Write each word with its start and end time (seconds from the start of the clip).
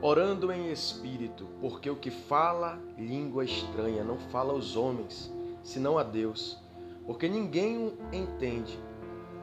orando 0.00 0.52
em 0.52 0.70
espírito, 0.70 1.48
porque 1.60 1.90
o 1.90 1.96
que 1.96 2.10
fala 2.10 2.80
língua 2.96 3.44
estranha 3.44 4.04
não 4.04 4.18
fala 4.18 4.52
aos 4.52 4.76
homens, 4.76 5.32
senão 5.62 5.98
a 5.98 6.02
Deus, 6.02 6.58
porque 7.04 7.28
ninguém 7.28 7.78
o 7.78 7.98
entende, 8.12 8.78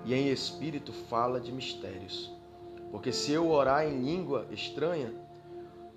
e 0.05 0.13
em 0.13 0.29
espírito 0.29 0.93
fala 0.93 1.41
de 1.41 1.51
mistérios. 1.51 2.33
Porque 2.91 3.11
se 3.11 3.31
eu 3.31 3.49
orar 3.49 3.85
em 3.85 4.01
língua 4.01 4.47
estranha, 4.51 5.11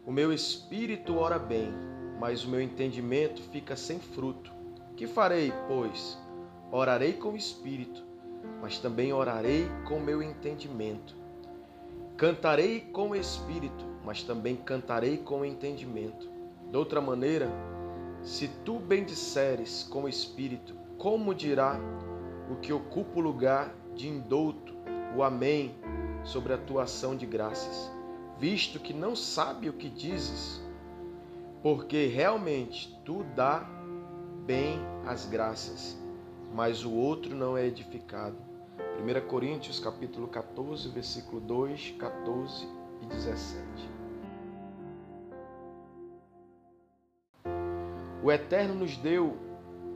o 0.05 0.11
meu 0.11 0.33
espírito 0.33 1.17
ora 1.17 1.39
bem, 1.39 1.73
mas 2.19 2.45
o 2.45 2.49
meu 2.49 2.61
entendimento 2.61 3.43
fica 3.53 3.77
sem 3.77 4.01
fruto. 4.01 4.53
Que 4.97 5.07
farei, 5.07 5.53
pois? 5.69 6.19
Orarei 6.73 7.13
com 7.13 7.33
o 7.33 7.37
espírito, 7.37 8.03
mas 8.61 8.79
também 8.79 9.13
orarei 9.13 9.69
com 9.87 10.01
meu 10.01 10.21
entendimento. 10.21 11.15
Cantarei 12.19 12.81
com 12.81 13.11
o 13.11 13.15
espírito, 13.15 13.87
mas 14.05 14.25
também 14.25 14.57
cantarei 14.57 15.19
com 15.19 15.43
o 15.43 15.45
entendimento. 15.45 16.29
De 16.69 16.77
outra 16.77 17.01
maneira, 17.01 17.49
se 18.25 18.49
tu 18.65 18.81
bendisseres 18.81 19.85
com 19.85 20.03
o 20.03 20.09
espírito, 20.09 20.75
como 20.99 21.33
dirá 21.33 21.79
o 22.51 22.57
que 22.57 22.73
ocupa 22.73 23.21
o 23.21 23.23
lugar 23.23 23.73
de 23.95 24.09
indouto, 24.09 24.75
o 25.17 25.23
Amém, 25.23 25.73
sobre 26.25 26.53
a 26.53 26.59
tua 26.59 26.83
ação 26.83 27.15
de 27.15 27.25
graças, 27.25 27.89
visto 28.37 28.81
que 28.81 28.93
não 28.93 29.15
sabe 29.15 29.69
o 29.69 29.75
que 29.75 29.89
dizes, 29.89 30.61
porque 31.63 32.09
realmente 32.09 33.01
tu 33.05 33.25
dá 33.37 33.65
bem 34.45 34.81
as 35.07 35.25
graças, 35.25 35.97
mas 36.53 36.85
o 36.85 36.93
outro 36.93 37.33
não 37.37 37.57
é 37.57 37.65
edificado. 37.65 38.37
1 38.99 39.29
Coríntios 39.29 39.79
capítulo 39.79 40.27
14, 40.27 40.89
versículo 40.89 41.41
2, 41.41 41.95
14 42.01 42.67
e 43.01 43.07
17. 43.07 43.63
O 48.25 48.33
Eterno 48.33 48.75
nos 48.75 48.97
deu 48.97 49.37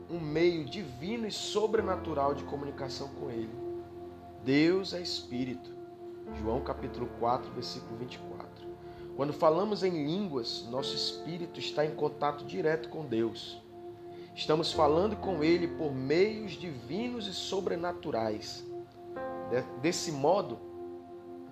um 0.09 0.21
meio 0.21 0.63
divino 0.63 1.27
e 1.27 1.31
sobrenatural 1.31 2.33
de 2.33 2.45
comunicação 2.45 3.09
com 3.09 3.29
Ele. 3.29 3.53
Deus 4.41 4.93
é 4.93 5.01
Espírito. 5.01 5.69
João 6.39 6.61
capítulo 6.61 7.07
4, 7.19 7.51
versículo 7.51 7.97
24. 7.97 8.47
Quando 9.17 9.33
falamos 9.33 9.83
em 9.83 10.05
línguas, 10.05 10.65
nosso 10.71 10.95
espírito 10.95 11.59
está 11.59 11.85
em 11.85 11.93
contato 11.93 12.45
direto 12.45 12.87
com 12.87 13.05
Deus. 13.05 13.61
Estamos 14.33 14.71
falando 14.71 15.17
com 15.17 15.43
Ele 15.43 15.67
por 15.67 15.93
meios 15.93 16.53
divinos 16.53 17.27
e 17.27 17.33
sobrenaturais. 17.33 18.65
Desse 19.81 20.11
modo, 20.11 20.57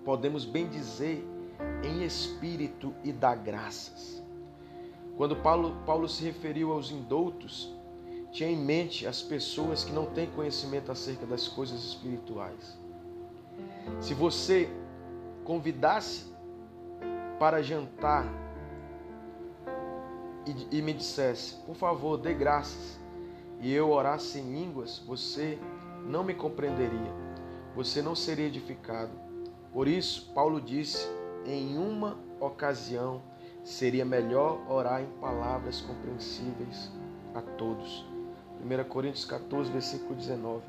podemos 0.04 0.46
bem 0.46 0.68
dizer 0.68 1.28
em 1.84 2.04
espírito 2.04 2.94
e 3.04 3.12
dar 3.12 3.36
graças. 3.36 4.24
Quando 5.18 5.36
Paulo, 5.36 5.76
Paulo 5.86 6.08
se 6.08 6.24
referiu 6.24 6.72
aos 6.72 6.90
indoutos, 6.90 7.76
tinha 8.32 8.50
em 8.50 8.58
mente 8.58 9.06
as 9.06 9.22
pessoas 9.22 9.84
que 9.84 9.92
não 9.92 10.06
têm 10.06 10.30
conhecimento 10.32 10.92
acerca 10.92 11.26
das 11.26 11.48
coisas 11.48 11.84
espirituais. 11.84 12.80
Se 14.00 14.14
você 14.14 14.70
convidasse 15.44 16.32
para 17.38 17.62
jantar 17.62 18.26
e, 20.46 20.78
e 20.78 20.82
me 20.82 20.94
dissesse, 20.94 21.56
por 21.66 21.76
favor, 21.76 22.18
dê 22.18 22.34
graças, 22.34 23.00
e 23.60 23.72
eu 23.72 23.92
orasse 23.92 24.40
em 24.40 24.54
línguas, 24.54 25.00
você 25.00 25.60
não 26.06 26.24
me 26.24 26.34
compreenderia, 26.34 27.14
você 27.76 28.02
não 28.02 28.16
seria 28.16 28.48
edificado. 28.48 29.12
Por 29.72 29.88
isso, 29.88 30.32
Paulo 30.34 30.60
disse: 30.60 31.08
em 31.46 31.78
uma 31.78 32.18
ocasião 32.40 33.22
seria 33.64 34.06
melhor 34.06 34.60
orar 34.70 35.02
em 35.02 35.20
palavras 35.20 35.82
compreensíveis 35.82 36.92
a 37.34 37.42
todos. 37.42 38.06
1 38.64 38.84
Coríntios 38.90 39.26
14, 39.26 39.72
versículo 39.72 40.16
19. 40.16 40.64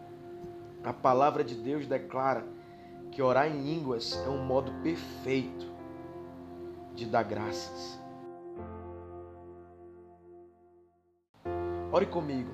A 0.84 0.92
palavra 0.92 1.44
de 1.44 1.54
Deus 1.54 1.86
declara 1.86 2.44
que 3.10 3.22
orar 3.22 3.46
em 3.46 3.62
línguas 3.62 4.14
é 4.24 4.28
um 4.28 4.44
modo 4.44 4.72
perfeito 4.82 5.70
de 6.94 7.06
dar 7.06 7.22
graças. 7.22 8.00
Ore 11.92 12.06
comigo. 12.06 12.50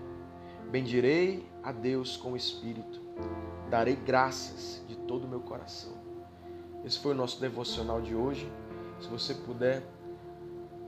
Bendirei 0.70 1.46
a 1.62 1.72
Deus 1.72 2.16
com 2.16 2.32
o 2.32 2.36
Espírito. 2.36 3.07
Darei 3.70 3.96
graças 3.96 4.82
de 4.88 4.96
todo 4.96 5.24
o 5.24 5.28
meu 5.28 5.40
coração. 5.40 5.92
Esse 6.84 6.98
foi 6.98 7.12
o 7.12 7.14
nosso 7.14 7.40
devocional 7.40 8.00
de 8.00 8.14
hoje. 8.14 8.50
Se 9.00 9.08
você 9.08 9.34
puder, 9.34 9.82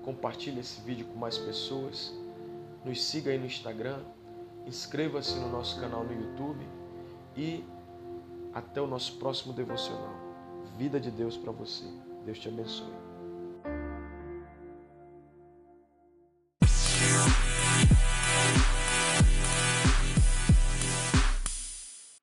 compartilhe 0.02 0.60
esse 0.60 0.80
vídeo 0.80 1.06
com 1.06 1.18
mais 1.18 1.36
pessoas. 1.36 2.14
Nos 2.84 3.02
siga 3.04 3.30
aí 3.30 3.38
no 3.38 3.46
Instagram. 3.46 3.98
Inscreva-se 4.66 5.38
no 5.38 5.50
nosso 5.50 5.80
canal 5.80 6.04
no 6.04 6.12
YouTube. 6.12 6.66
E 7.36 7.64
até 8.52 8.80
o 8.80 8.86
nosso 8.86 9.16
próximo 9.18 9.52
devocional. 9.52 10.14
Vida 10.78 10.98
de 10.98 11.10
Deus 11.10 11.36
para 11.36 11.52
você. 11.52 11.84
Deus 12.24 12.38
te 12.38 12.48
abençoe. 12.48 13.09